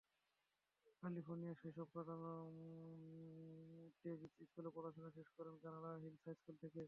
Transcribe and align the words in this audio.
ক্যালিফোর্নিয়াতে 1.03 1.59
শৈশব 1.61 1.87
কাটানো 1.93 2.33
ট্রেভিস 3.99 4.31
স্কুলের 4.41 4.71
পড়াশোনা 4.75 5.09
শেষ 5.17 5.27
করেন 5.37 5.53
গ্রানাডা 5.61 5.91
হিলস 6.03 6.21
হাইস্কুল 6.25 6.55
থেকে। 6.61 6.79